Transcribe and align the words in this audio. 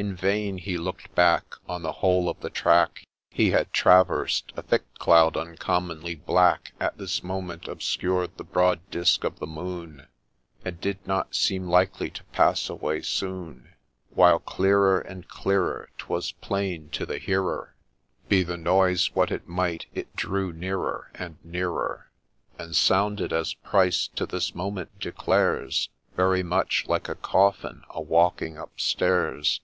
In 0.00 0.16
vain 0.16 0.56
he 0.56 0.78
look'd 0.78 1.14
back 1.14 1.56
On 1.68 1.82
the 1.82 1.92
whole 2.00 2.30
of 2.30 2.40
the 2.40 2.48
track 2.48 3.06
He 3.28 3.50
had 3.50 3.70
traversed; 3.70 4.50
a 4.56 4.62
thick 4.62 4.94
cloud, 4.94 5.36
uncommonly 5.36 6.14
black, 6.14 6.72
At 6.80 6.96
this 6.96 7.22
moment 7.22 7.68
obscured 7.68 8.38
the 8.38 8.44
broad 8.44 8.80
disc 8.90 9.24
of 9.24 9.40
the 9.40 9.46
moon, 9.46 10.06
And 10.64 10.80
did 10.80 11.06
not 11.06 11.34
seem 11.34 11.68
likely 11.68 12.08
to 12.12 12.24
pass 12.32 12.70
away 12.70 13.02
soon; 13.02 13.74
While 14.08 14.38
clearer 14.38 14.98
and 15.00 15.28
clearer, 15.28 15.90
"Twas 15.98 16.32
plain 16.32 16.88
to 16.92 17.04
the 17.04 17.18
hearer, 17.18 17.74
36 18.30 18.30
PATTY 18.30 18.30
MORGAN 18.30 18.46
THE 18.46 18.56
MILKMAID'S 18.56 18.58
STORY 18.58 18.58
Be 18.58 18.62
the 18.62 18.64
noise 18.70 19.14
what 19.14 19.30
it 19.30 19.48
might, 19.50 19.86
it 19.92 20.16
drew 20.16 20.50
nearer 20.50 21.10
and 21.14 21.36
nearer, 21.44 22.10
And 22.58 22.74
sounded, 22.74 23.34
as 23.34 23.52
Pryce 23.52 24.08
to 24.16 24.24
this 24.24 24.54
moment 24.54 24.98
declares, 24.98 25.90
Very 26.16 26.42
much' 26.42 26.86
like 26.88 27.10
a 27.10 27.14
Coffin 27.14 27.82
a 27.90 28.00
walking 28.00 28.56
up 28.56 28.80
stairs.' 28.80 29.60